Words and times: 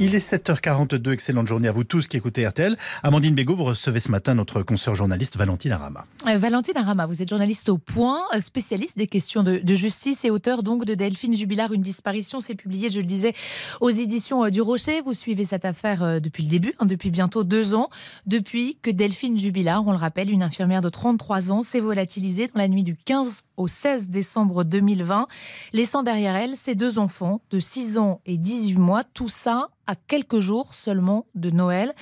Il 0.00 0.16
est 0.16 0.32
7h42, 0.32 1.12
excellente 1.12 1.46
journée 1.46 1.68
à 1.68 1.72
vous 1.72 1.84
tous 1.84 2.08
qui 2.08 2.16
écoutez 2.16 2.44
RTL. 2.44 2.76
Amandine 3.04 3.36
Bégaud, 3.36 3.54
vous 3.54 3.62
recevez 3.62 4.00
ce 4.00 4.10
matin 4.10 4.34
notre 4.34 4.62
consoeur 4.62 4.96
journaliste 4.96 5.36
Valentine 5.36 5.70
Arama. 5.70 6.04
Euh, 6.26 6.36
Valentine 6.36 6.76
Arama, 6.76 7.06
vous 7.06 7.22
êtes 7.22 7.28
journaliste 7.28 7.68
au 7.68 7.78
Point, 7.78 8.22
euh, 8.34 8.40
spécialiste 8.40 8.98
des 8.98 9.06
questions 9.06 9.44
de, 9.44 9.62
justice 9.76 10.24
et 10.24 10.30
auteur 10.30 10.64
donc 10.64 10.84
de 10.84 10.94
Delphine 10.96 11.32
Jubilard, 11.32 11.72
une 11.72 11.80
disparition. 11.80 12.40
C'est 12.40 12.56
publié, 12.56 12.88
je 12.88 12.98
le 12.98 13.06
disais, 13.06 13.34
aux 13.80 13.88
éditions 13.88 14.44
euh, 14.44 14.50
du 14.50 14.60
Rocher. 14.60 15.00
Vous 15.00 15.14
suivez 15.14 15.44
cette 15.44 15.64
affaire 15.64 16.20
depuis 16.20 16.42
le 16.42 16.48
début, 16.48 16.74
hein, 16.80 16.86
depuis 16.86 17.12
bientôt 17.12 17.44
deux 17.44 17.76
ans, 17.76 17.88
depuis 18.26 18.78
que 18.82 18.90
Delphine 18.90 19.38
Jubilard, 19.38 19.86
on 19.86 19.92
le 19.92 19.96
rappelle, 19.96 20.28
une 20.28 20.42
infirmière 20.42 20.80
de 20.80 20.88
33 20.88 21.52
ans, 21.52 21.62
s'est 21.62 21.78
volatilisée 21.78 22.48
dans 22.48 22.58
la 22.58 22.66
nuit 22.66 22.82
du 22.82 22.96
15 22.96 23.42
au 23.56 23.68
16 23.68 24.08
décembre 24.08 24.64
2020, 24.64 25.28
laissant 25.72 26.02
derrière 26.02 26.34
elle 26.34 26.56
ses 26.56 26.74
deux 26.74 26.98
enfants 26.98 27.40
de 27.52 27.60
6 27.60 27.98
ans 27.98 28.20
et 28.26 28.36
18 28.38 28.74
mois, 28.74 29.04
tout 29.04 29.28
ça 29.28 29.68
à 29.86 29.94
quelques 29.96 30.40
jours 30.40 30.74
seulement 30.74 31.26
de 31.34 31.50
Noël. 31.50 31.92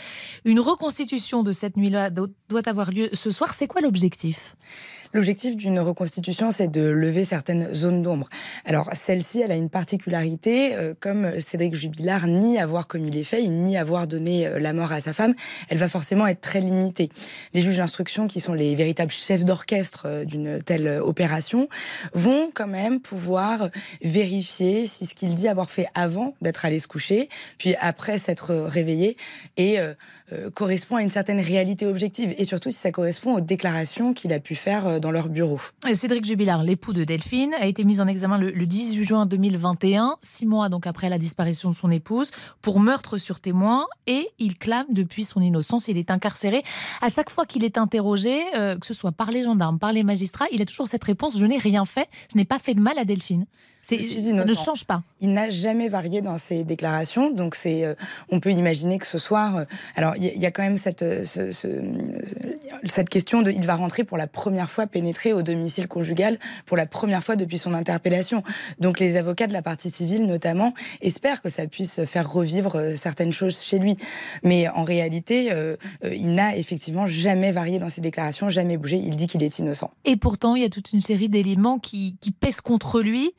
Une 0.44 0.60
reconstitution 0.60 1.42
de 1.42 1.52
cette 1.52 1.76
nuit-là 1.76 2.10
do- 2.10 2.28
doit 2.48 2.68
avoir 2.68 2.90
lieu 2.90 3.08
ce 3.12 3.30
soir. 3.30 3.54
C'est 3.54 3.66
quoi 3.66 3.80
l'objectif? 3.80 4.56
L'objectif 5.14 5.56
d'une 5.56 5.78
reconstitution, 5.78 6.50
c'est 6.50 6.68
de 6.68 6.80
lever 6.80 7.26
certaines 7.26 7.74
zones 7.74 8.02
d'ombre. 8.02 8.30
Alors, 8.64 8.88
celle-ci, 8.94 9.40
elle 9.42 9.52
a 9.52 9.56
une 9.56 9.68
particularité, 9.68 10.74
euh, 10.74 10.94
comme 10.98 11.38
Cédric 11.38 11.74
Jubilard 11.74 12.26
nie 12.26 12.58
avoir 12.58 12.86
commis 12.88 13.10
les 13.10 13.22
faits, 13.22 13.42
il 13.44 13.52
nie 13.62 13.76
avoir 13.76 14.06
donné 14.06 14.46
euh, 14.46 14.58
la 14.58 14.72
mort 14.72 14.90
à 14.90 15.02
sa 15.02 15.12
femme, 15.12 15.34
elle 15.68 15.76
va 15.76 15.90
forcément 15.90 16.26
être 16.26 16.40
très 16.40 16.62
limitée. 16.62 17.10
Les 17.52 17.60
juges 17.60 17.76
d'instruction, 17.76 18.26
qui 18.26 18.40
sont 18.40 18.54
les 18.54 18.74
véritables 18.74 19.10
chefs 19.10 19.44
d'orchestre 19.44 20.04
euh, 20.06 20.24
d'une 20.24 20.62
telle 20.62 20.88
opération, 20.88 21.68
vont 22.14 22.50
quand 22.54 22.66
même 22.66 22.98
pouvoir 22.98 23.68
vérifier 24.00 24.86
si 24.86 25.04
ce 25.04 25.14
qu'il 25.14 25.34
dit 25.34 25.46
avoir 25.46 25.70
fait 25.70 25.88
avant 25.94 26.34
d'être 26.40 26.64
allé 26.64 26.78
se 26.78 26.88
coucher, 26.88 27.28
puis 27.58 27.71
après 27.80 28.18
s'être 28.18 28.52
réveillé, 28.52 29.16
et 29.56 29.78
euh, 29.78 29.94
euh, 30.32 30.50
correspond 30.50 30.96
à 30.96 31.02
une 31.02 31.10
certaine 31.10 31.40
réalité 31.40 31.86
objective, 31.86 32.34
et 32.38 32.44
surtout 32.44 32.70
si 32.70 32.78
ça 32.78 32.90
correspond 32.90 33.36
aux 33.36 33.40
déclarations 33.40 34.14
qu'il 34.14 34.32
a 34.32 34.40
pu 34.40 34.54
faire 34.54 34.86
euh, 34.86 34.98
dans 34.98 35.10
leur 35.10 35.28
bureau. 35.28 35.60
Euh, 35.86 35.94
Cédric 35.94 36.24
Jubilard, 36.24 36.62
l'époux 36.62 36.92
de 36.92 37.04
Delphine, 37.04 37.54
a 37.60 37.66
été 37.66 37.84
mis 37.84 38.00
en 38.00 38.06
examen 38.06 38.38
le, 38.38 38.50
le 38.50 38.66
18 38.66 39.04
juin 39.04 39.26
2021, 39.26 40.16
six 40.22 40.46
mois 40.46 40.68
donc 40.68 40.86
après 40.86 41.08
la 41.08 41.18
disparition 41.18 41.70
de 41.70 41.76
son 41.76 41.90
épouse, 41.90 42.30
pour 42.60 42.80
meurtre 42.80 43.18
sur 43.18 43.40
témoin, 43.40 43.86
et 44.06 44.28
il 44.38 44.58
clame 44.58 44.86
depuis 44.90 45.24
son 45.24 45.40
innocence. 45.40 45.88
Il 45.88 45.98
est 45.98 46.10
incarcéré. 46.10 46.62
À 47.00 47.08
chaque 47.08 47.30
fois 47.30 47.46
qu'il 47.46 47.64
est 47.64 47.78
interrogé, 47.78 48.42
euh, 48.56 48.78
que 48.78 48.86
ce 48.86 48.94
soit 48.94 49.12
par 49.12 49.30
les 49.30 49.42
gendarmes, 49.44 49.78
par 49.78 49.92
les 49.92 50.02
magistrats, 50.02 50.46
il 50.52 50.62
a 50.62 50.64
toujours 50.64 50.88
cette 50.88 51.04
réponse 51.04 51.38
je 51.38 51.46
n'ai 51.46 51.58
rien 51.58 51.84
fait, 51.84 52.08
je 52.32 52.38
n'ai 52.38 52.44
pas 52.44 52.58
fait 52.58 52.74
de 52.74 52.80
mal 52.80 52.98
à 52.98 53.04
Delphine. 53.04 53.46
C'est- 53.84 53.98
ne 54.32 54.54
change 54.54 54.84
pas. 54.84 55.02
Il 55.20 55.32
n'a 55.32 55.50
jamais 55.50 55.88
varié 55.88 56.22
dans 56.22 56.38
ses 56.38 56.62
déclarations, 56.62 57.30
donc 57.32 57.56
c'est, 57.56 57.84
euh, 57.84 57.94
on 58.30 58.38
peut 58.38 58.52
imaginer 58.52 58.98
que 58.98 59.06
ce 59.06 59.18
soir, 59.18 59.56
euh, 59.56 59.64
alors 59.96 60.14
il 60.16 60.24
y, 60.24 60.28
a- 60.28 60.32
il 60.34 60.40
y 60.40 60.46
a 60.46 60.52
quand 60.52 60.62
même 60.62 60.76
cette, 60.78 61.02
euh, 61.02 61.24
ce- 61.24 61.50
ce- 61.50 61.68
cette 62.86 63.08
question 63.08 63.42
de, 63.42 63.50
il 63.50 63.66
va 63.66 63.74
rentrer 63.74 64.04
pour 64.04 64.16
la 64.18 64.26
première 64.28 64.70
fois 64.70 64.86
pénétrer 64.86 65.32
au 65.32 65.42
domicile 65.42 65.88
conjugal 65.88 66.38
pour 66.66 66.76
la 66.76 66.86
première 66.86 67.22
fois 67.24 67.34
depuis 67.36 67.58
son 67.58 67.74
interpellation. 67.74 68.42
Donc 68.78 69.00
les 69.00 69.16
avocats 69.16 69.46
de 69.48 69.52
la 69.52 69.62
partie 69.62 69.90
civile 69.90 70.26
notamment 70.26 70.74
espèrent 71.00 71.42
que 71.42 71.50
ça 71.50 71.66
puisse 71.66 72.04
faire 72.04 72.30
revivre 72.30 72.96
certaines 72.96 73.32
choses 73.32 73.60
chez 73.62 73.78
lui, 73.78 73.96
mais 74.44 74.68
en 74.68 74.84
réalité, 74.84 75.50
il 76.10 76.34
n'a 76.34 76.56
effectivement 76.56 77.06
jamais 77.06 77.52
varié 77.52 77.78
dans 77.78 77.90
ses 77.90 78.00
déclarations, 78.00 78.48
jamais 78.48 78.76
bougé. 78.76 78.96
Il 78.98 79.16
dit 79.16 79.26
qu'il 79.26 79.42
est 79.42 79.58
innocent. 79.58 79.90
Et 80.04 80.16
pourtant, 80.16 80.54
il 80.54 80.62
y 80.62 80.64
a 80.64 80.70
toute 80.70 80.92
une 80.92 81.00
série 81.00 81.28
d'éléments 81.28 81.78
qui, 81.78 82.16
qui 82.20 82.30
pèsent 82.30 82.60
contre 82.60 83.00
lui. 83.00 83.32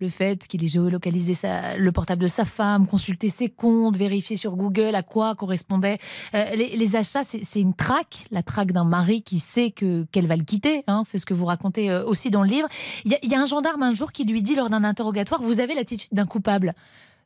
Le 0.00 0.08
fait 0.08 0.46
qu'il 0.46 0.64
ait 0.64 0.68
géolocalisé 0.68 1.34
le 1.76 1.92
portable 1.92 2.22
de 2.22 2.28
sa 2.28 2.44
femme, 2.44 2.86
consulté 2.86 3.28
ses 3.28 3.48
comptes, 3.48 3.96
vérifié 3.96 4.36
sur 4.36 4.54
Google 4.56 4.94
à 4.94 5.02
quoi 5.02 5.34
correspondaient 5.34 5.98
euh, 6.34 6.44
les, 6.54 6.96
achats, 6.96 7.24
c'est 7.24 7.60
une 7.60 7.74
traque, 7.74 8.26
la 8.30 8.42
traque 8.42 8.72
d'un 8.72 8.84
mari 8.84 9.22
qui 9.22 9.38
sait 9.38 9.70
que 9.70 10.06
qu'elle 10.12 10.26
va 10.26 10.36
le 10.36 10.44
quitter. 10.44 10.84
hein, 10.86 11.02
c'est 11.04 11.18
ce 11.18 11.26
que 11.26 11.34
vous 11.34 11.46
racontez 11.46 11.90
euh, 11.90 12.04
aussi 12.04 12.30
dans 12.30 12.42
le 12.42 12.48
livre. 12.48 12.68
Il 13.04 13.18
y 13.22 13.34
a 13.34 13.40
un 13.40 13.46
gendarme 13.46 13.82
un 13.82 13.92
jour 13.92 14.12
qui 14.12 14.24
lui 14.24 14.42
dit 14.42 14.54
lors 14.54 14.70
d'un 14.70 14.84
interrogatoire 14.84 15.42
Vous 15.42 15.60
avez 15.60 15.74
l'attitude 15.74 16.10
d'un 16.12 16.26
coupable. 16.26 16.74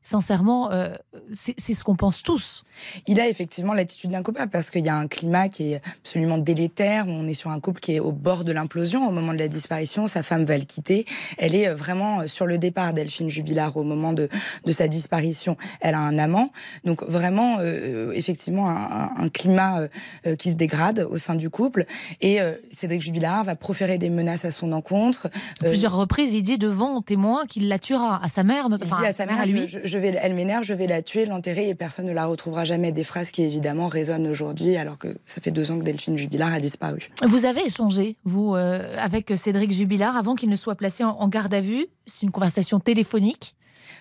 Sincèrement, 0.03 0.73
euh, 0.73 0.95
c'est 1.33 1.75
ce 1.75 1.85
qu'on 1.85 1.95
pense 1.95 2.23
tous. 2.23 2.65
Il 3.07 3.21
a 3.21 3.29
effectivement 3.29 3.73
l'attitude 3.73 4.11
d'un 4.11 4.23
coupable 4.23 4.51
parce 4.51 4.69
qu'il 4.71 4.85
y 4.85 4.89
a 4.89 4.97
un 4.97 5.07
climat 5.07 5.49
qui 5.49 5.73
est 5.75 5.83
absolument 6.01 6.39
délétère. 6.39 7.05
On 7.07 7.29
est 7.29 7.35
sur 7.35 7.51
un 7.51 7.61
couple 7.61 7.81
qui 7.81 7.95
est 7.95 8.01
au 8.01 8.11
bord 8.11 8.43
de 8.43 8.51
l'implosion 8.51 9.07
au 9.07 9.13
moment 9.13 9.33
de 9.33 9.39
la 9.39 9.47
disparition. 9.47 10.09
Sa 10.09 10.23
femme 10.25 10.45
va 10.45 10.59
le 10.59 10.65
quitter. 10.65 11.07
Elle 11.39 11.55
est 11.55 11.69
euh, 11.69 11.75
vraiment 11.77 12.21
euh, 12.21 12.27
sur 12.27 12.47
le 12.47 12.59
départ, 12.59 12.93
Delphine 12.93 13.31
Jubilard, 13.31 13.77
au 13.77 13.85
moment 13.85 14.13
de, 14.13 14.29
de 14.65 14.73
sa 14.73 14.89
disparition. 14.89 15.57
Elle 15.81 15.95
a 15.95 16.01
un 16.01 16.19
amant. 16.19 16.51
Donc 16.85 17.05
vraiment, 17.05 17.59
euh, 17.61 18.11
effectivement, 18.13 18.69
un, 18.71 19.29
climat 19.29 19.83
euh, 20.27 20.35
qui 20.37 20.51
se 20.51 20.57
dégrade 20.57 21.07
au 21.09 21.17
sein 21.19 21.37
du 21.37 21.49
couple. 21.49 21.85
Et 22.21 22.39
Cédric 22.71 23.03
Jubilard 23.03 23.45
va 23.45 23.55
proférer 23.55 23.99
des 23.99 24.11
menaces 24.11 24.45
à 24.45 24.51
son 24.51 24.73
encontre. 24.73 25.29
À 25.61 25.65
plusieurs 25.67 25.97
reprises, 25.97 26.33
il 26.35 26.43
dit 26.43 26.59
devant 26.59 27.01
témoin 27.03 27.47
qu'il 27.47 27.69
la 27.69 27.79
tuera 27.79 28.23
à 28.23 28.29
sa 28.29 28.43
mère, 28.43 28.65
il 28.67 28.71
notamment 28.71 28.99
dit 28.99 29.07
à 29.07 29.13
sa 29.13 29.27
mère, 29.27 29.41
à 29.41 29.45
lui. 29.47 29.67
je, 29.69 29.79
je- 29.85 29.92
je 29.93 29.99
vais, 29.99 30.19
elle 30.21 30.35
m'énerve, 30.35 30.65
je 30.65 30.75
vais 30.75 30.87
la 30.87 31.03
tuer, 31.03 31.27
l'enterrer 31.27 31.69
et 31.69 31.75
personne 31.75 32.07
ne 32.07 32.13
la 32.13 32.27
retrouvera 32.27 32.65
jamais. 32.65 32.93
Des 32.93 33.05
phrases 33.05 33.31
qui 33.31 33.43
évidemment 33.43 33.89
résonnent 33.89 34.27
aujourd'hui 34.27 34.77
alors 34.77 34.99
que 34.99 35.09
ça 35.27 35.41
fait 35.41 35.51
deux 35.51 35.71
ans 35.71 35.79
que 35.79 35.85
Delphine 35.85 36.17
Jubilard 36.17 36.53
a 36.53 36.61
disparu. 36.61 37.11
Vous 37.27 37.45
avez 37.45 37.65
échangé, 37.67 38.17
vous, 38.25 38.55
euh, 38.55 38.97
avec 38.99 39.33
Cédric 39.37 39.71
Jubilard 39.71 40.17
avant 40.17 40.35
qu'il 40.35 40.49
ne 40.49 40.57
soit 40.57 40.75
placé 40.75 41.05
en, 41.05 41.11
en 41.11 41.29
garde 41.29 41.53
à 41.53 41.61
vue? 41.61 41.87
C'est 42.07 42.25
une 42.25 42.33
conversation 42.33 42.81
téléphonique. 42.81 43.55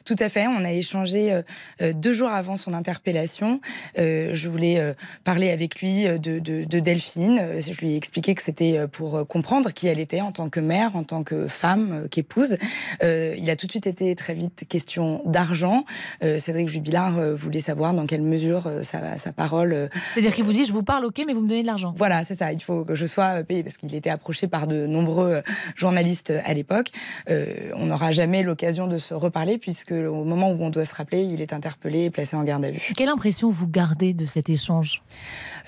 Tout 0.05 0.15
à 0.19 0.29
fait. 0.29 0.47
On 0.47 0.63
a 0.65 0.71
échangé 0.71 1.31
euh, 1.31 1.41
euh, 1.81 1.93
deux 1.93 2.13
jours 2.13 2.29
avant 2.29 2.57
son 2.57 2.73
interpellation. 2.73 3.61
Euh, 3.99 4.31
je 4.33 4.49
voulais 4.49 4.81
parler 5.23 5.51
avec 5.51 5.81
lui 5.81 6.03
de, 6.05 6.39
de- 6.39 6.63
de 6.63 6.79
Delphine. 6.79 7.41
Je 7.59 7.79
lui 7.81 7.93
ai 7.93 7.95
expliqué 7.97 8.35
que 8.35 8.41
c'était 8.41 8.87
pour 8.87 9.27
comprendre 9.27 9.71
qui 9.71 9.87
elle 9.87 9.99
était 9.99 10.21
en 10.21 10.31
tant 10.31 10.49
que 10.49 10.59
mère, 10.59 10.95
en 10.95 11.03
tant 11.03 11.23
que 11.23 11.47
femme, 11.47 12.07
qu'épouse. 12.09 12.57
Il 13.03 13.49
a 13.49 13.55
tout 13.55 13.67
de 13.67 13.71
suite 13.71 13.87
été 13.87 14.15
très 14.15 14.33
vite 14.33 14.65
question 14.67 15.21
d'argent. 15.25 15.85
Cédric 16.21 16.69
Jubilard 16.69 17.13
voulait 17.35 17.61
savoir 17.61 17.93
dans 17.93 18.05
quelle 18.05 18.21
mesure 18.21 18.69
sa, 18.83 19.17
sa 19.17 19.31
parole 19.31 19.89
C'est-à-dire 20.13 20.33
qu'il 20.33 20.43
vous 20.43 20.53
dit 20.53 20.65
Je 20.65 20.73
vous 20.73 20.83
parle, 20.83 21.05
ok, 21.05 21.21
mais 21.25 21.33
vous 21.33 21.41
me 21.41 21.49
donnez 21.49 21.61
de 21.61 21.67
l'argent. 21.67 21.93
Voilà, 21.97 22.23
c'est 22.23 22.35
ça. 22.35 22.51
Il 22.53 22.61
faut 22.61 22.85
que 22.85 22.95
je 22.95 23.05
sois 23.05 23.43
payé 23.43 23.63
parce 23.63 23.77
qu'il 23.77 23.93
était 23.95 24.09
approché 24.09 24.47
par 24.47 24.67
de 24.67 24.85
nombreux 24.87 25.41
journalistes 25.75 26.33
à 26.45 26.53
l'époque. 26.53 26.87
On 27.29 27.85
n'aura 27.85 28.11
jamais 28.11 28.43
l'occasion 28.43 28.87
de 28.87 28.97
se 28.97 29.13
reparler 29.13 29.57
puisque 29.71 29.93
au 29.93 30.25
moment 30.25 30.51
où 30.51 30.57
on 30.59 30.69
doit 30.69 30.83
se 30.83 30.93
rappeler, 30.93 31.23
il 31.23 31.41
est 31.41 31.53
interpellé 31.53 32.03
et 32.03 32.09
placé 32.09 32.35
en 32.35 32.43
garde 32.43 32.65
à 32.65 32.71
vue. 32.71 32.91
Quelle 32.97 33.07
impression 33.07 33.49
vous 33.49 33.67
gardez 33.67 34.13
de 34.13 34.25
cet 34.25 34.49
échange? 34.49 35.01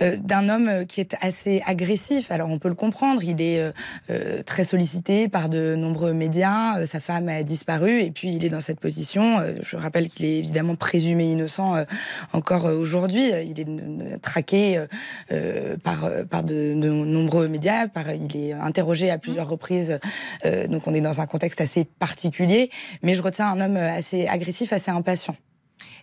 Euh, 0.02 0.18
D'un 0.18 0.50
homme 0.50 0.68
euh, 0.68 0.84
qui 0.84 1.00
est 1.00 1.16
assez 1.22 1.64
agressif. 1.66 2.30
Alors 2.32 2.50
on 2.50 2.60
peut 2.60 2.68
le 2.68 2.76
comprendre. 2.76 3.24
Il 3.24 3.42
est 3.42 3.72
euh, 4.10 4.44
très 4.44 4.66
sollicité 4.66 5.30
par 5.30 5.48
de 5.48 5.76
nombreux 5.76 6.12
médias. 6.12 6.80
Euh, 6.80 6.86
sa 6.86 7.00
femme 7.00 7.30
a 7.30 7.44
disparu 7.44 8.02
et 8.02 8.12
puis 8.12 8.34
il 8.36 8.44
est 8.44 8.50
dans 8.50 8.60
cette 8.60 8.82
position. 8.82 9.40
Je 9.64 9.78
rappelle 9.78 10.10
qu'il 10.10 10.26
est 10.26 10.38
évidemment 10.40 10.76
présumé 10.76 11.32
innocent 11.32 11.86
encore 12.34 12.66
aujourd'hui. 12.66 13.32
Il 13.46 13.58
est 13.62 14.18
traqué 14.22 14.84
par, 15.84 16.10
par 16.30 16.44
de, 16.44 16.74
de 16.74 16.90
nombreux 16.90 17.48
médias. 17.48 17.88
Par, 17.88 18.12
il 18.12 18.36
est 18.36 18.52
interrogé 18.52 19.10
à 19.10 19.18
plusieurs 19.18 19.48
reprises. 19.48 20.00
Donc 20.70 20.88
on 20.88 20.94
est 20.94 21.02
dans 21.02 21.22
un 21.22 21.26
contexte 21.26 21.62
assez 21.62 21.86
particulier. 21.86 22.70
Mais 23.02 23.14
je 23.14 23.22
retiens 23.22 23.48
un 23.48 23.62
homme 23.62 23.78
assez 23.94 24.28
agressif, 24.28 24.74
assez 24.74 24.92
impatient. 24.92 25.36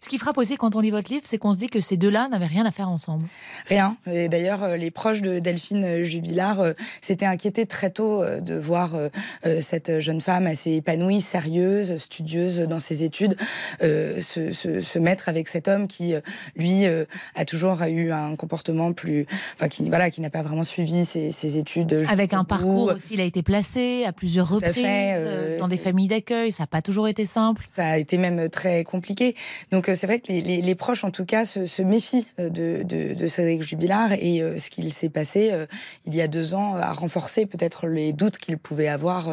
Ce 0.03 0.09
qui 0.09 0.19
frappe 0.19 0.39
aussi 0.39 0.57
quand 0.57 0.75
on 0.77 0.81
lit 0.81 0.91
votre 0.91 1.13
livre, 1.13 1.25
c'est 1.27 1.37
qu'on 1.39 1.53
se 1.53 1.59
dit 1.59 1.67
que 1.67 1.81
ces 1.81 1.97
deux-là 1.97 2.29
n'avaient 2.31 2.47
rien 2.47 2.65
à 2.65 2.71
faire 2.73 2.89
ensemble. 2.89 3.27
Rien. 3.69 3.97
Et 4.11 4.29
d'ailleurs, 4.29 4.63
euh, 4.65 4.77
les 4.77 4.91
proches 4.91 5.21
de 5.21 5.39
Delphine 5.41 6.03
Jubilard 6.03 6.61
euh, 6.61 6.73
s'étaient 7.03 7.27
inquiétés 7.27 7.67
très 7.67 7.91
tôt 7.91 8.23
euh, 8.23 8.41
de 8.41 8.55
voir 8.55 8.95
euh, 8.95 9.09
euh, 9.47 9.61
cette 9.61 10.01
jeune 10.01 10.21
femme 10.23 10.47
assez 10.47 10.73
épanouie, 10.73 11.21
sérieuse, 11.21 11.99
studieuse 11.99 12.61
dans 12.61 12.81
ses 12.81 13.05
études, 13.05 13.37
euh, 13.83 14.21
se, 14.21 14.53
se- 14.53 14.81
se 14.81 14.99
mettre 14.99 15.29
avec 15.29 15.49
cet 15.49 15.69
homme 15.69 15.87
qui, 15.87 16.15
euh, 16.15 16.21
lui, 16.57 16.87
euh, 16.87 17.05
a 17.35 17.45
toujours 17.45 17.83
eu 17.83 18.11
un 18.11 18.37
comportement 18.37 18.93
plus, 18.93 19.27
enfin, 19.57 19.69
qui 19.69 19.89
voilà, 19.89 20.11
qui 20.11 20.21
n'a 20.23 20.31
pas 20.31 20.43
vraiment 20.43 20.65
suivi 20.65 21.05
ses, 21.05 21.31
ses 21.31 21.59
études. 21.59 22.05
Avec 22.09 22.33
un 22.33 22.41
bout. 22.41 22.47
parcours 22.47 22.93
aussi, 22.95 23.15
il 23.15 23.21
a 23.21 23.25
été 23.25 23.43
placé 23.43 24.05
à 24.07 24.13
plusieurs 24.13 24.49
Tout 24.49 24.55
à 24.63 24.69
reprises 24.69 24.83
fait, 24.83 25.13
euh, 25.15 25.57
euh, 25.57 25.59
dans 25.59 25.69
des 25.69 25.77
familles 25.79 26.09
d'accueil. 26.09 26.53
Ça 26.53 26.63
n'a 26.63 26.67
pas 26.69 26.81
toujours 26.83 27.07
été 27.07 27.27
simple. 27.27 27.67
Ça 27.71 27.85
a 27.87 27.97
été 27.99 28.17
même 28.19 28.49
très 28.49 28.83
compliqué. 28.85 29.35
Donc 29.73 29.89
euh, 29.89 29.90
c'est 29.95 30.07
vrai 30.07 30.21
que 30.21 30.33
les, 30.33 30.75
proches, 30.75 31.05
en 31.05 31.11
tout 31.11 31.25
cas, 31.25 31.45
se, 31.45 31.83
méfient 31.83 32.27
euh, 32.39 32.51
de, 32.51 33.27
Cédric 33.27 33.63
Jubilard 33.63 34.13
et 34.13 34.43
euh, 34.43 34.59
ce 34.59 34.71
qu'il 34.71 34.93
s'est 34.93 35.09
passé 35.09 35.51
euh, 35.53 35.67
il 36.07 36.15
y 36.15 36.21
a 36.21 36.29
deux 36.29 36.55
ans 36.55 36.75
a 36.77 36.93
renforcé 36.93 37.47
peut-être 37.47 37.87
les 37.87 38.13
doutes 38.13 38.39
qu'il 38.39 38.59
pouvait 38.59 38.89
avoir 38.89 39.29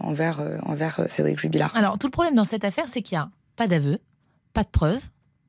envers, 0.00 0.40
envers 0.62 1.00
Cédric 1.08 1.38
Jubilard. 1.38 1.74
Alors, 1.76 1.98
tout 1.98 2.06
le 2.06 2.12
problème 2.12 2.34
dans 2.34 2.44
cette 2.44 2.64
affaire, 2.64 2.86
c'est 2.88 3.02
qu'il 3.02 3.16
n'y 3.16 3.22
a 3.22 3.30
pas 3.56 3.66
d'aveu, 3.66 3.98
pas 4.52 4.62
de 4.62 4.68
preuves, 4.68 5.02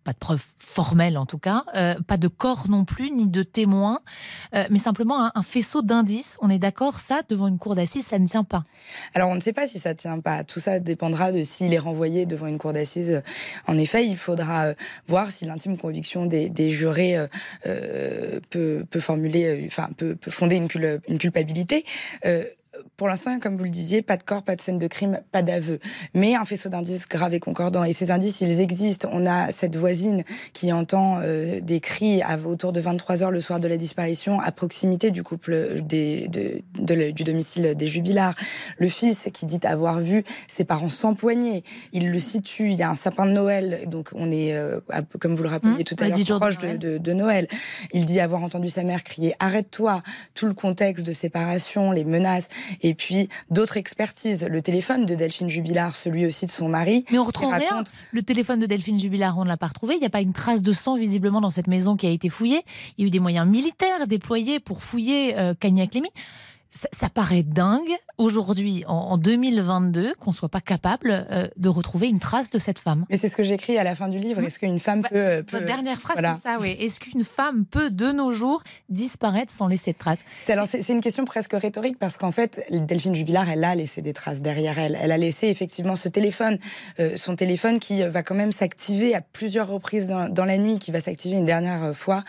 pas 0.03 0.13
de 0.13 0.18
preuves 0.18 0.44
formelles 0.57 1.18
en 1.18 1.25
tout 1.25 1.38
cas, 1.38 1.63
euh, 1.75 1.95
pas 2.07 2.18
de 2.18 2.27
corps 2.27 2.69
non 2.69 2.86
plus, 2.86 3.12
ni 3.12 3.27
de 3.27 3.44
témoins, 3.44 4.00
euh, 4.56 4.63
mais 4.69 4.80
simplement 4.80 5.30
un, 5.36 5.44
faisceau 5.44 5.81
d'indices. 5.81 6.38
On 6.42 6.50
est 6.50 6.59
d'accord, 6.59 7.00
ça, 7.00 7.21
devant 7.30 7.48
une 7.48 7.57
cour 7.57 7.75
d'assises, 7.75 8.06
ça 8.06 8.19
ne 8.19 8.27
tient 8.27 8.44
pas. 8.44 8.63
Alors 9.13 9.30
on 9.30 9.36
ne 9.36 9.39
sait 9.39 9.53
pas 9.53 9.68
si 9.68 9.80
ça 9.80 9.89
ne 9.89 9.98
tient 9.98 10.19
pas. 10.19 10.44
Tout 10.44 10.59
ça 10.59 10.80
dépendra 10.80 11.31
de 11.31 11.44
s'il 11.44 11.74
est 11.74 11.80
renvoyé 11.80 12.25
devant 12.25 12.48
une 12.48 12.57
cour 12.57 12.74
d'assises. 12.74 13.21
En 13.68 13.77
effet, 13.77 14.06
il 14.06 14.18
faudra 14.18 14.65
euh, 14.65 14.74
voir 15.07 15.30
si 15.30 15.45
l'intime 15.45 15.77
conviction 15.77 16.25
des, 16.25 16.69
jurés 16.69 17.18
peut, 18.50 18.86
formuler, 19.00 19.69
fonder 20.30 20.57
une 21.07 21.18
culpabilité 21.18 21.86
pour 22.97 23.07
l'instant, 23.07 23.39
comme 23.39 23.57
vous 23.57 23.63
le 23.63 23.69
disiez, 23.69 24.01
pas 24.01 24.17
de 24.17 24.23
corps, 24.23 24.43
pas 24.43 24.55
de 24.55 24.61
scène 24.61 24.79
de 24.79 24.87
crime, 24.87 25.19
pas 25.31 25.41
d'aveu, 25.41 25.79
mais 26.13 26.35
un 26.35 26.45
faisceau 26.45 26.69
d'indices 26.69 27.07
graves 27.07 27.33
et 27.33 27.39
concordants. 27.39 27.83
Et 27.83 27.93
ces 27.93 28.11
indices, 28.11 28.41
ils 28.41 28.61
existent. 28.61 29.09
On 29.11 29.25
a 29.25 29.51
cette 29.51 29.75
voisine 29.75 30.23
qui 30.53 30.71
entend 30.71 31.19
euh, 31.21 31.59
des 31.61 31.79
cris 31.79 32.21
à, 32.21 32.37
autour 32.37 32.71
de 32.73 32.79
23 32.79 33.23
heures 33.23 33.31
le 33.31 33.41
soir 33.41 33.59
de 33.59 33.67
la 33.67 33.77
disparition, 33.77 34.39
à 34.39 34.51
proximité 34.51 35.11
du 35.11 35.23
couple 35.23 35.81
des, 35.81 36.27
de, 36.27 37.11
du 37.11 37.23
domicile 37.23 37.75
des 37.75 37.87
jubilars. 37.87 38.35
Le 38.77 38.89
fils 38.89 39.29
qui 39.33 39.45
dit 39.45 39.59
avoir 39.63 39.99
vu 39.99 40.23
ses 40.47 40.63
parents 40.63 40.89
s'empoigner. 40.89 41.63
Il 41.93 42.11
le 42.11 42.19
situe. 42.19 42.71
Il 42.71 42.77
y 42.77 42.83
a 42.83 42.89
un 42.89 42.95
sapin 42.95 43.25
de 43.25 43.31
Noël, 43.31 43.81
donc 43.87 44.09
on 44.13 44.31
est, 44.31 44.53
euh, 44.55 44.79
comme 45.19 45.35
vous 45.35 45.43
le 45.43 45.49
rappeliez 45.49 45.81
mmh, 45.81 45.83
tout 45.83 45.95
à 45.99 46.07
l'heure, 46.07 46.39
proche 46.39 46.57
de 46.57 47.13
Noël. 47.13 47.47
Il 47.93 48.05
dit 48.05 48.19
avoir 48.19 48.43
entendu 48.43 48.69
sa 48.69 48.83
mère 48.83 49.03
crier 49.03 49.35
"Arrête-toi". 49.39 50.01
Tout 50.33 50.45
le 50.45 50.53
contexte 50.53 51.05
de 51.05 51.11
séparation, 51.11 51.91
les 51.91 52.03
menaces. 52.03 52.49
Et 52.81 52.94
puis 52.94 53.29
d'autres 53.50 53.77
expertises. 53.77 54.47
Le 54.50 54.62
téléphone 54.62 55.06
de 55.06 55.15
Delphine 55.15 55.50
Jubilard, 55.50 55.95
celui 55.95 56.25
aussi 56.25 56.45
de 56.45 56.51
son 56.51 56.68
mari. 56.68 57.06
Mais 57.12 57.19
on 57.19 57.23
retrouve 57.23 57.53
rien. 57.53 57.83
Le 58.12 58.23
téléphone 58.23 58.59
de 58.59 58.65
Delphine 58.65 59.00
Jubilard, 59.00 59.38
on 59.38 59.44
ne 59.44 59.50
l'a 59.50 59.57
pas 59.57 59.68
retrouvé. 59.68 59.95
Il 59.95 60.00
n'y 60.00 60.06
a 60.06 60.09
pas 60.09 60.21
une 60.21 60.33
trace 60.33 60.62
de 60.62 60.73
sang 60.73 60.97
visiblement 60.97 61.41
dans 61.41 61.50
cette 61.50 61.68
maison 61.68 61.95
qui 61.95 62.07
a 62.07 62.12
été 62.12 62.29
fouillée. 62.29 62.63
Il 62.97 63.01
y 63.01 63.06
a 63.06 63.07
eu 63.07 63.12
des 63.12 63.19
moyens 63.19 63.47
militaires 63.47 64.07
déployés 64.07 64.59
pour 64.59 64.83
fouiller 64.83 65.38
euh, 65.38 65.53
Cagnac-Lémy 65.53 66.09
ça, 66.71 67.09
paraît 67.09 67.44
dingue 67.44 67.91
aujourd'hui, 68.18 68.83
en, 68.88 69.18
2022, 69.18 70.15
qu'on 70.19 70.31
ne 70.31 70.35
soit 70.35 70.50
pas 70.50 70.62
capable 70.62 71.27
euh, 71.31 71.47
de 71.57 71.69
retrouver 71.69 72.07
une 72.07 72.19
trace 72.19 72.50
de 72.50 72.59
cette 72.59 72.79
femme. 72.79 73.06
Mais 73.09 73.18
c'est 73.18 73.27
ce 73.27 73.35
que 73.35 73.44
j'écris 73.44 73.77
à 73.77 73.83
la 73.83 73.94
fin 73.94 74.07
du 74.07 74.19
livre. 74.19 74.41
Est-ce 74.41 74.59
qu'une 74.59 74.79
femme 74.79 75.01
bah, 75.01 75.09
peut, 75.09 75.44
Votre 75.51 75.65
dernière 75.65 76.00
phrase, 76.00 76.18
c'est 76.18 76.41
ça, 76.41 76.57
oui. 76.59 76.77
Est-ce 76.79 77.00
qu'une 77.00 77.23
femme 77.23 77.65
peut, 77.65 77.89
de 77.89 78.12
nos 78.12 78.31
jours, 78.31 78.63
disparaître 78.89 79.51
sans 79.51 79.68
laisser 79.68 79.91
de 79.91 79.97
traces? 79.97 80.19
C'est 80.45 80.89
une 80.89 81.01
question 81.01 81.25
presque 81.25 81.53
rhétorique 81.53 82.00
parce 82.00 82.18
qu'en 82.18 82.31
fait, 82.31 82.63
Delphine 82.69 83.15
Jubilard, 83.15 83.50
elle 83.50 83.63
a 83.63 83.75
laissé 83.75 84.01
des 84.01 84.13
traces 84.13 84.41
derrière 84.41 84.79
elle. 84.79 84.97
Elle 85.01 85.12
a 85.12 85.17
laissé 85.17 85.47
effectivement 85.47 85.95
ce 85.95 86.07
téléphone, 86.09 86.57
euh, 87.00 87.17
son 87.17 87.35
téléphone 87.35 87.79
qui 87.79 88.01
va 88.03 88.24
quand 88.24 88.35
même 88.35 88.51
s'activer 88.51 89.13
à 89.13 89.21
plusieurs 89.21 89.67
reprises 89.67 90.07
dans, 90.07 90.29
dans 90.29 90.45
la 90.45 90.57
nuit, 90.57 90.79
qui 90.79 90.91
va 90.91 91.01
s'activer 91.01 91.38
une 91.38 91.45
dernière 91.45 91.95
fois 91.95 92.24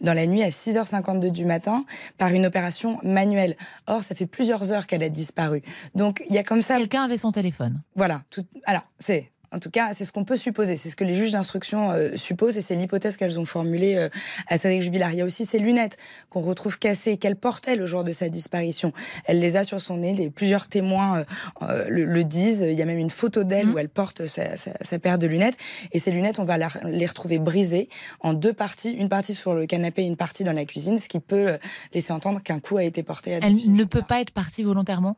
dans 0.00 0.14
la 0.14 0.26
nuit 0.26 0.42
à 0.42 0.50
6h52 0.50 1.30
du 1.30 1.44
matin 1.44 1.84
par 2.16 2.32
une 2.32 2.46
opération 2.46 2.98
manuelle. 3.02 3.56
Or, 3.88 4.02
ça 4.02 4.14
fait 4.14 4.26
plusieurs 4.26 4.72
heures 4.72 4.86
qu'elle 4.86 5.02
a 5.02 5.08
disparu. 5.08 5.62
Donc, 5.94 6.22
il 6.28 6.34
y 6.34 6.38
a 6.38 6.44
comme 6.44 6.62
ça. 6.62 6.76
Quelqu'un 6.76 7.02
avait 7.02 7.16
son 7.16 7.32
téléphone. 7.32 7.82
Voilà. 7.96 8.22
Tout... 8.30 8.44
Alors, 8.66 8.84
c'est 8.98 9.32
en 9.50 9.58
tout 9.58 9.70
cas, 9.70 9.94
c'est 9.94 10.04
ce 10.04 10.12
qu'on 10.12 10.24
peut 10.24 10.36
supposer, 10.36 10.76
c'est 10.76 10.90
ce 10.90 10.96
que 10.96 11.04
les 11.04 11.14
juges 11.14 11.32
d'instruction 11.32 11.90
euh, 11.90 12.16
supposent 12.16 12.58
et 12.58 12.60
c'est 12.60 12.74
l'hypothèse 12.74 13.16
qu'elles 13.16 13.38
ont 13.38 13.46
formulée 13.46 13.96
euh, 13.96 14.08
à 14.48 14.58
Sadek 14.58 14.82
Jubilar. 14.82 15.12
Il 15.12 15.18
y 15.18 15.20
a 15.22 15.24
aussi 15.24 15.46
ces 15.46 15.58
lunettes 15.58 15.96
qu'on 16.28 16.42
retrouve 16.42 16.78
cassées, 16.78 17.16
qu'elle 17.16 17.36
portait 17.36 17.76
le 17.76 17.86
jour 17.86 18.04
de 18.04 18.12
sa 18.12 18.28
disparition. 18.28 18.92
Elle 19.24 19.40
les 19.40 19.56
a 19.56 19.64
sur 19.64 19.80
son 19.80 19.98
nez, 19.98 20.12
les, 20.12 20.28
plusieurs 20.28 20.68
témoins 20.68 21.24
euh, 21.62 21.84
le, 21.88 22.24
disent. 22.24 22.66
Il 22.68 22.74
y 22.74 22.82
a 22.82 22.84
même 22.84 22.98
une 22.98 23.10
photo 23.10 23.44
d'elle 23.44 23.68
mmh. 23.68 23.74
où 23.74 23.78
elle 23.78 23.88
porte 23.88 24.26
sa, 24.26 24.98
paire 24.98 25.18
de 25.18 25.26
lunettes. 25.26 25.56
Et 25.92 25.98
ces 25.98 26.10
lunettes, 26.10 26.38
on 26.38 26.44
va 26.44 26.58
les 26.84 27.06
retrouver 27.06 27.38
brisées 27.38 27.88
en 28.20 28.34
deux 28.34 28.52
parties, 28.52 28.92
une 28.92 29.08
partie 29.08 29.34
sur 29.34 29.54
le 29.54 29.66
canapé, 29.66 30.02
une 30.02 30.16
partie 30.16 30.44
dans 30.44 30.52
la 30.52 30.64
cuisine, 30.64 30.98
ce 30.98 31.08
qui 31.08 31.20
peut 31.20 31.58
laisser 31.94 32.12
entendre 32.12 32.42
qu'un 32.42 32.58
coup 32.58 32.76
a 32.76 32.84
été 32.84 33.02
porté 33.02 33.34
à 33.34 33.38
Elle 33.42 33.72
ne 33.72 33.84
peut 33.84 34.02
pas 34.02 34.20
être 34.20 34.32
partie 34.32 34.62
volontairement? 34.62 35.16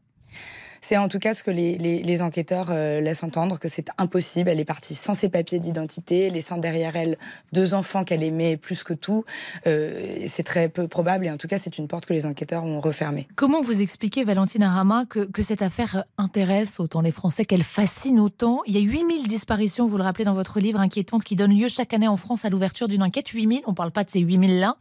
C'est 0.80 0.96
en 0.96 1.08
tout 1.08 1.18
cas 1.18 1.34
ce 1.34 1.42
que 1.42 1.50
les, 1.50 2.22
enquêteurs 2.22 2.68
euh, 2.70 3.00
laissent 3.00 3.22
entendre, 3.22 3.58
que 3.58 3.68
c'est 3.68 3.88
impossible. 3.98 4.50
Elle 4.50 4.60
est 4.60 4.64
partie 4.64 4.94
sans 4.94 5.14
ses 5.14 5.28
papiers 5.28 5.58
d'identité, 5.58 6.30
laissant 6.30 6.58
derrière 6.58 6.96
elle 6.96 7.16
deux 7.52 7.74
enfants 7.74 8.04
qu'elle 8.04 8.22
aimait 8.22 8.56
plus 8.56 8.82
que 8.82 8.94
tout. 8.94 9.24
Euh, 9.66 10.24
c'est 10.26 10.42
très 10.42 10.68
peu 10.68 10.88
probable 10.88 11.26
et 11.26 11.30
en 11.30 11.36
tout 11.36 11.48
cas 11.48 11.58
c'est 11.58 11.78
une 11.78 11.88
porte 11.88 12.06
que 12.06 12.12
les 12.12 12.26
enquêteurs 12.26 12.64
ont 12.64 12.80
refermée. 12.80 13.28
Comment 13.36 13.62
vous 13.62 13.82
expliquez, 13.82 14.24
Valentine 14.24 14.62
Arama, 14.62 15.06
que, 15.06 15.20
que 15.20 15.42
cette 15.42 15.62
affaire 15.62 16.04
intéresse 16.18 16.80
autant 16.80 17.00
les 17.00 17.12
Français, 17.12 17.44
qu'elle 17.44 17.62
fascine 17.62 18.20
autant? 18.20 18.60
Il 18.66 18.74
y 18.74 18.78
a 18.78 18.80
8000 18.80 19.26
disparitions, 19.28 19.86
vous 19.86 19.96
le 19.96 20.04
rappelez 20.04 20.24
dans 20.24 20.34
votre 20.34 20.60
livre, 20.60 20.80
inquiétantes, 20.80 21.24
qui 21.24 21.36
donnent 21.36 21.56
lieu 21.56 21.68
chaque 21.68 21.92
année 21.92 22.08
en 22.08 22.16
France 22.16 22.44
à 22.44 22.48
l'ouverture 22.48 22.88
d'une 22.88 23.02
enquête. 23.02 23.28
8000, 23.28 23.62
on 23.66 23.70
ne 23.70 23.76
parle 23.76 23.92
pas 23.92 24.04
de 24.04 24.10
ces 24.10 24.20
8000-là. 24.20 24.76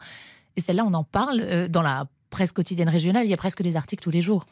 Et 0.56 0.62
celle-là, 0.62 0.84
on 0.86 0.94
en 0.94 1.04
parle 1.04 1.42
euh, 1.42 1.68
dans 1.68 1.82
la 1.82 2.08
presse 2.30 2.52
quotidienne 2.52 2.90
régionale, 2.90 3.26
il 3.26 3.30
y 3.30 3.34
a 3.34 3.38
presque 3.38 3.62
des 3.62 3.76
articles 3.76 4.04
tous 4.04 4.12
les 4.12 4.22
jours. 4.22 4.46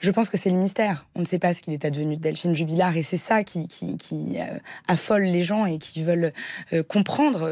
Je 0.00 0.10
pense 0.10 0.30
que 0.30 0.38
c'est 0.38 0.48
le 0.48 0.56
mystère. 0.56 1.04
On 1.14 1.20
ne 1.20 1.26
sait 1.26 1.38
pas 1.38 1.52
ce 1.52 1.60
qu'il 1.60 1.74
est 1.74 1.84
advenu 1.84 2.16
de 2.16 2.22
Delphine 2.22 2.54
Jubilard 2.56 2.96
et 2.96 3.02
c'est 3.02 3.18
ça 3.18 3.44
qui, 3.44 3.68
qui, 3.68 4.38
euh, 4.38 4.58
affole 4.88 5.22
les 5.22 5.44
gens 5.44 5.66
et 5.66 5.78
qui 5.78 6.02
veulent 6.02 6.32
euh, 6.72 6.82
comprendre. 6.82 7.46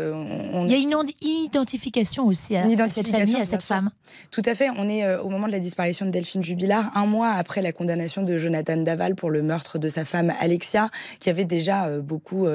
Il 0.64 0.70
y 0.70 0.74
a 0.74 0.78
une, 0.78 0.94
identification 1.20 2.26
aussi 2.26 2.56
à, 2.56 2.66
cette 2.88 3.08
famille, 3.08 3.36
à 3.36 3.44
cette 3.44 3.62
femme. 3.62 3.90
Tout 4.30 4.42
à 4.46 4.54
fait. 4.54 4.70
On 4.76 4.88
est 4.88 5.04
euh, 5.04 5.20
au 5.20 5.28
moment 5.28 5.46
de 5.46 5.52
la 5.52 5.58
disparition 5.58 6.06
de 6.06 6.10
Delphine 6.10 6.42
Jubilard, 6.42 6.90
un 6.94 7.04
mois 7.04 7.32
après 7.32 7.60
la 7.60 7.72
condamnation 7.72 8.22
de 8.22 8.38
Jonathan 8.38 8.78
Daval 8.78 9.14
pour 9.14 9.30
le 9.30 9.42
meurtre 9.42 9.78
de 9.78 9.90
sa 9.90 10.06
femme 10.06 10.32
Alexia, 10.40 10.88
qui 11.20 11.28
avait 11.28 11.44
déjà 11.44 11.98
beaucoup 11.98 12.46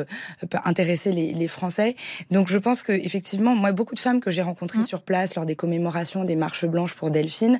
intéressé 0.65 1.11
les, 1.11 1.47
Français. 1.47 1.95
Donc 2.31 2.47
je 2.47 2.57
pense 2.57 2.81
que 2.83 2.93
effectivement, 2.93 3.53
moi, 3.53 3.73
beaucoup 3.73 3.95
de 3.95 3.99
femmes 3.99 4.21
que 4.21 4.31
j'ai 4.31 4.41
rencontrées 4.41 4.79
mmh. 4.79 4.85
sur 4.85 5.01
place 5.01 5.35
lors 5.35 5.45
des 5.45 5.55
commémorations, 5.55 6.23
des 6.23 6.37
marches 6.37 6.65
blanches 6.65 6.95
pour 6.95 7.11
Delphine, 7.13 7.59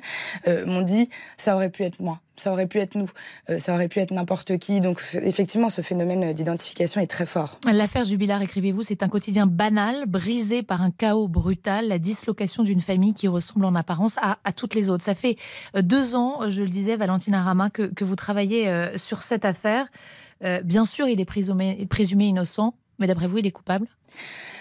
m'ont 0.66 0.82
dit 0.82 1.08
ça 1.36 1.56
aurait 1.56 1.70
pu 1.70 1.84
être 1.84 2.00
moi 2.00 2.20
ça 2.36 2.52
aurait 2.52 2.66
pu 2.66 2.78
être 2.78 2.96
nous, 2.96 3.08
euh, 3.50 3.58
ça 3.58 3.74
aurait 3.74 3.88
pu 3.88 4.00
être 4.00 4.10
n'importe 4.10 4.58
qui. 4.58 4.80
Donc 4.80 5.00
effectivement, 5.22 5.70
ce 5.70 5.82
phénomène 5.82 6.32
d'identification 6.32 7.00
est 7.00 7.06
très 7.06 7.26
fort. 7.26 7.58
L'affaire 7.70 8.04
Jubilard, 8.04 8.42
écrivez-vous, 8.42 8.82
c'est 8.82 9.02
un 9.02 9.08
quotidien 9.08 9.46
banal, 9.46 10.06
brisé 10.06 10.62
par 10.62 10.82
un 10.82 10.90
chaos 10.90 11.28
brutal, 11.28 11.88
la 11.88 11.98
dislocation 11.98 12.62
d'une 12.62 12.80
famille 12.80 13.14
qui 13.14 13.28
ressemble 13.28 13.64
en 13.64 13.74
apparence 13.74 14.16
à, 14.20 14.36
toutes 14.52 14.74
les 14.74 14.90
autres. 14.90 15.04
Ça 15.04 15.14
fait 15.14 15.36
euh, 15.76 15.82
deux 15.82 16.16
ans, 16.16 16.50
je 16.50 16.62
le 16.62 16.68
disais, 16.68 16.96
Valentina 16.96 17.42
Rama, 17.42 17.70
que, 17.70 18.04
vous 18.04 18.16
travaillez 18.16 18.68
euh, 18.68 18.96
sur 18.98 19.22
cette 19.22 19.44
affaire. 19.44 19.86
bien 20.62 20.84
sûr, 20.84 21.08
il 21.08 21.20
est 21.20 21.24
présumé, 21.24 21.86
présumé 21.88 22.26
innocent, 22.26 22.74
mais 22.98 23.06
d'après 23.06 23.26
vous, 23.26 23.38
il 23.38 23.46
est 23.46 23.50
coupable? 23.50 23.86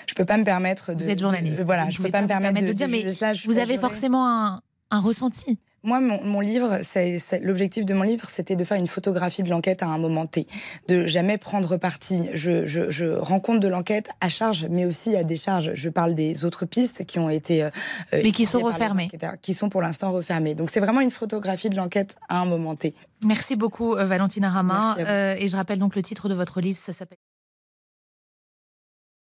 Je 0.08 0.14
peux 0.16 0.26
pas 0.26 0.38
me 0.38 0.44
permettre 0.44 0.94
de. 0.94 1.04
Vous 1.04 1.10
êtes 1.10 1.20
journaliste. 1.20 1.62
voilà, 1.64 1.90
je 1.90 2.02
peux 2.02 2.10
pas, 2.10 2.22
me 2.22 2.28
permettre 2.28 2.66
de, 2.66 2.74
dire, 2.74 2.88
mais 2.88 3.06
vous 3.46 3.58
avez 3.58 3.78
forcément 3.78 4.28
un, 4.28 4.62
un 4.92 5.00
ressenti. 5.00 5.58
Moi, 5.86 6.00
mon, 6.00 6.40
livre, 6.40 6.78
c'est, 6.82 7.20
l'objectif 7.42 7.86
de 7.86 7.94
mon 7.94 8.04
livre, 8.04 8.30
c'était 8.30 8.56
de 8.56 8.64
faire 8.64 8.78
une 8.78 8.88
photographie 8.88 9.44
de 9.44 9.50
l'enquête 9.50 9.84
à 9.84 9.88
un 9.88 9.98
moment 9.98 10.26
T, 10.26 10.48
de 10.88 11.06
jamais 11.08 11.38
prendre 11.38 11.76
parti. 11.76 12.30
Je, 12.34 12.66
je, 12.66 12.90
je 12.90 13.06
rends 13.06 13.42
compte 13.42 13.60
de 13.60 13.68
l'enquête 13.68 14.10
à 14.22 14.30
charge, 14.30 14.66
mais 14.70 14.86
aussi 14.86 15.14
à 15.18 15.26
décharge. 15.26 15.72
Je 15.74 15.90
parle 15.90 16.16
des 16.16 16.46
autres 16.46 16.66
pistes 16.66 17.06
qui 17.06 17.20
ont 17.20 17.30
été, 17.30 17.66
euh, 17.66 17.70
mais 18.14 18.32
qui 18.32 18.46
sont 18.46 18.62
refermées, 18.62 19.10
qui 19.42 19.54
sont 19.54 19.68
pour 19.68 19.82
l'instant 19.82 20.14
refermées. 20.14 20.56
Donc 20.56 20.70
c'est 20.70 20.80
vraiment 20.80 21.02
une 21.02 21.12
photographie 21.12 21.70
de 21.70 21.76
l'enquête 21.76 22.16
à 22.30 22.40
un 22.40 22.46
moment 22.46 22.78
T. 22.78 22.96
Merci 23.26 23.58
beaucoup, 23.58 23.94
euh, 23.96 24.06
Valentina 24.06 24.50
Rama. 24.50 24.96
Euh, 25.00 25.36
et 25.38 25.50
je 25.50 25.58
rappelle 25.58 25.80
donc 25.80 25.98
le 25.98 26.02
titre 26.02 26.30
de 26.30 26.34
votre 26.34 26.62
livre, 26.62 26.78
ça 26.78 26.94
s'appelle. 26.94 27.18